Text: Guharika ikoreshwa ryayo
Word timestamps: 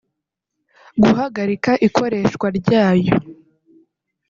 Guharika 1.03 1.71
ikoreshwa 1.87 2.45
ryayo 2.57 3.13